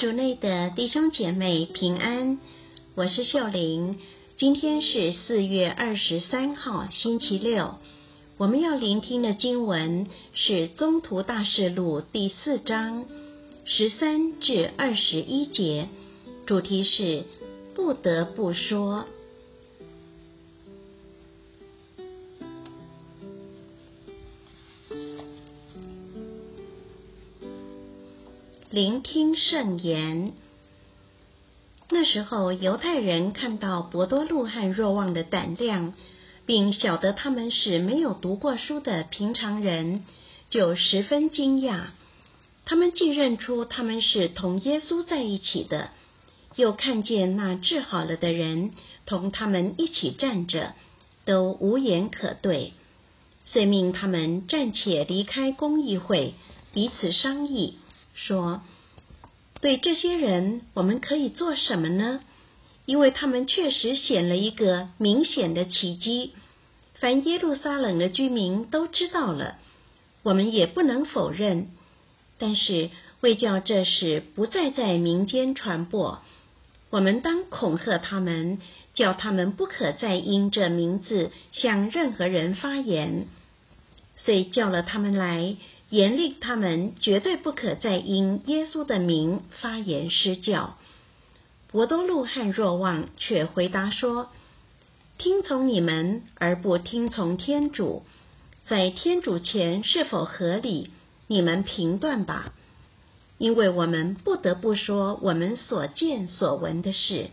[0.00, 2.38] 主内的弟兄姐妹平安，
[2.94, 3.98] 我是秀玲。
[4.38, 7.74] 今天是四月二十三号，星期六。
[8.38, 13.04] 我们要聆听的经文是《宗徒大事录》第四章
[13.66, 15.88] 十三至二十一节，
[16.46, 17.24] 主题是
[17.74, 19.04] 不得不说。
[28.72, 30.32] 聆听圣言。
[31.88, 35.92] 那时候，犹太人看到伯多禄和若望的胆量，
[36.46, 40.04] 并晓得他们是没有读过书的平常人，
[40.50, 41.86] 就十分惊讶。
[42.64, 45.90] 他们既认出他们是同耶稣在一起的，
[46.54, 48.70] 又看见那治好了的人
[49.04, 50.74] 同他们一起站着，
[51.24, 52.72] 都无言可对，
[53.46, 56.34] 遂命他们暂且离开公议会，
[56.72, 57.74] 彼此商议。
[58.26, 58.62] 说
[59.62, 62.20] ：“对这些人，我们可以做什么呢？
[62.84, 66.32] 因为他们确实显了一个明显的奇迹，
[66.94, 69.56] 凡耶路撒冷的居民都知道了。
[70.22, 71.70] 我们也不能否认。
[72.36, 72.90] 但是
[73.20, 76.20] 为叫这事不再在民间传播，
[76.90, 78.58] 我们当恐吓他们，
[78.92, 83.26] 叫他们不可再因这名字向任何人发言。
[84.16, 85.56] 遂叫了他们来。”
[85.90, 90.76] 严令他们绝对不可再因耶稣的名发言施教。
[91.68, 94.30] 伯多禄和若望却回答说
[95.18, 98.04] ：“听从你们而不听从天主，
[98.66, 100.90] 在天主前是否合理？
[101.26, 102.54] 你们评断吧。
[103.38, 107.30] 因为我们不得不说我们所见所闻的事。”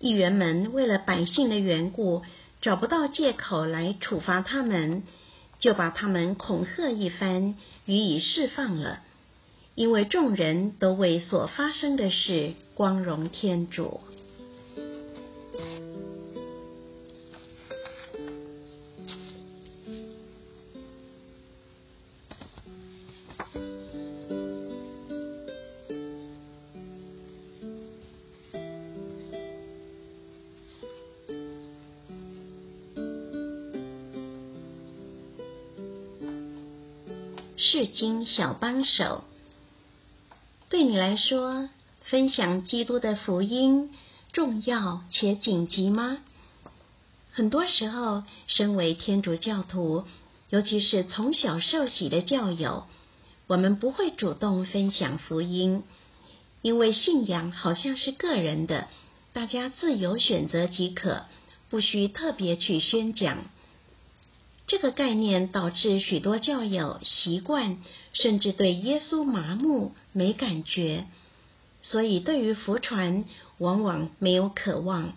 [0.00, 2.22] 议员们为了百姓的缘故，
[2.60, 5.02] 找不到借口来处罚他们。
[5.58, 7.54] 就把他们恐吓一番，
[7.86, 9.00] 予以释放了。
[9.74, 14.00] 因为众人都为所发生的事光荣天主。
[37.56, 39.22] 世经小帮手，
[40.68, 41.68] 对你来说，
[42.02, 43.90] 分享基督的福音
[44.32, 46.18] 重要且紧急吗？
[47.30, 50.04] 很多时候，身为天主教徒，
[50.50, 52.86] 尤其是从小受洗的教友，
[53.46, 55.84] 我们不会主动分享福音，
[56.60, 58.88] 因为信仰好像是个人的，
[59.32, 61.22] 大家自由选择即可，
[61.70, 63.44] 不需特别去宣讲。
[64.74, 67.76] 这个概念导致许多教友习惯，
[68.12, 71.06] 甚至对耶稣麻木、没感觉，
[71.80, 73.24] 所以对于福传
[73.58, 75.12] 往往没有渴望。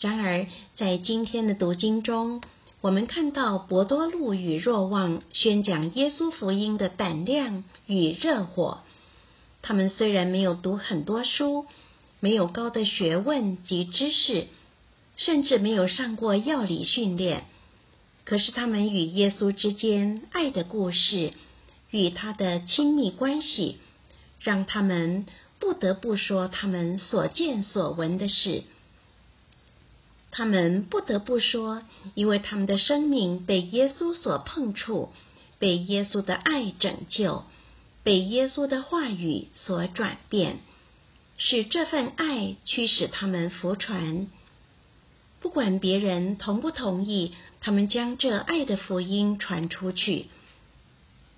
[0.00, 2.42] 然而，在今天的读经中，
[2.80, 8.80] 我们看到博多禄与若望宣讲耶稣福音的胆量与热火。
[9.62, 11.66] 他们虽然没有读很多书，
[12.18, 14.48] 没有高的学问及知识，
[15.16, 17.44] 甚至没有上过药理训练。
[18.28, 21.32] 可是，他们与耶稣之间爱的故事，
[21.90, 23.78] 与他的亲密关系，
[24.40, 25.24] 让他们
[25.58, 28.64] 不得不说他们所见所闻的事。
[30.30, 31.82] 他们不得不说，
[32.14, 35.08] 因为他们的生命被耶稣所碰触，
[35.58, 37.44] 被耶稣的爱拯救，
[38.02, 40.58] 被耶稣的话语所转变，
[41.38, 44.26] 使这份爱驱使他们服传。
[45.40, 50.26] 不管别人同不同意，他们将这爱的福音传出去。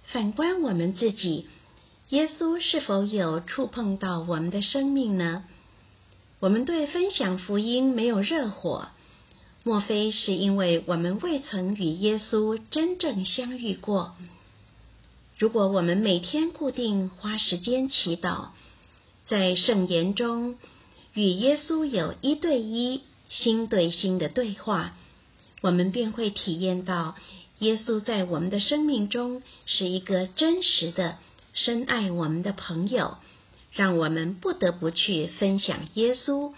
[0.04, 1.46] 反观我们自己，
[2.08, 5.44] 耶稣是否有触碰到我们的生命呢？
[6.40, 8.88] 我们对分享福音没有热火，
[9.62, 14.14] 莫非是因为我们未曾与耶稣真正相遇过？
[15.38, 18.48] 如果我们每天固定花时间祈祷，
[19.26, 20.56] 在圣言中
[21.12, 23.02] 与耶稣有一对一。
[23.30, 24.94] 心对心的对话，
[25.62, 27.14] 我们便会体验到
[27.60, 31.16] 耶稣在我们的生命中是一个真实的、
[31.54, 33.18] 深爱我们的朋友，
[33.72, 36.52] 让我们不得不去分享耶稣，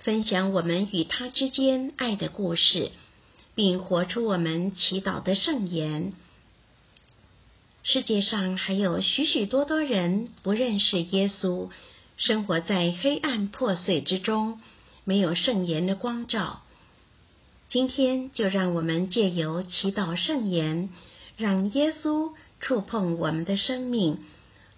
[0.00, 2.92] 分享我们与他之间爱的故事，
[3.54, 6.12] 并活出我们祈祷的圣言。
[7.84, 11.70] 世界上还有许许多多人不认识耶稣，
[12.18, 14.60] 生活在黑暗破碎之中。
[15.08, 16.60] 没有圣言的光照，
[17.70, 20.90] 今天就让我们借由祈祷圣言，
[21.38, 24.18] 让耶稣触碰我们的生命，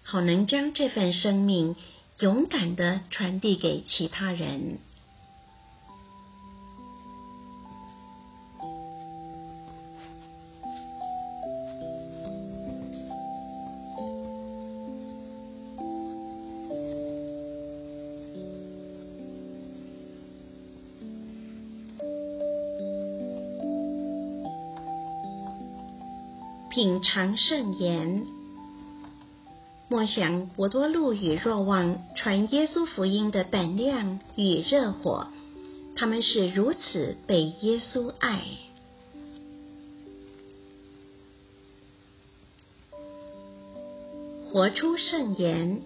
[0.03, 1.75] 好能将这份生命
[2.21, 4.79] 勇敢的传递给其他人。
[26.71, 28.25] 品尝圣言，
[29.89, 35.27] 莫想博多禄与若望传耶稣福音的胆量与热火，
[35.97, 38.41] 他们是如此被耶稣爱。
[44.53, 45.81] 活出圣言，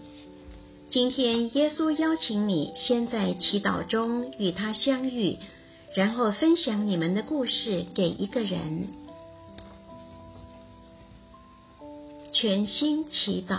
[0.91, 5.37] 今天耶稣邀请你先在祈祷中与他相遇，
[5.95, 9.04] 然后分享你们的故事给一个人。
[12.45, 13.57] 全心祈祷，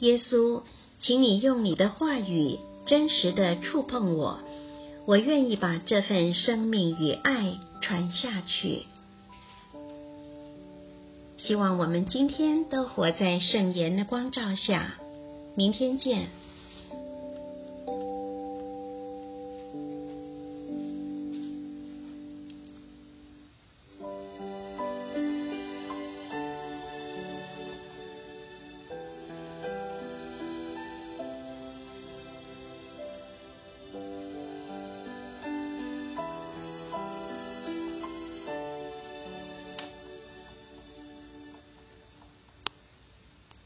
[0.00, 0.62] 耶稣，
[0.98, 4.40] 请你用你的话语真实的触碰我，
[5.06, 8.86] 我愿意把这份生命与爱传下去。
[11.38, 14.94] 希望我们今天都活在圣言的光照下，
[15.54, 16.41] 明天见。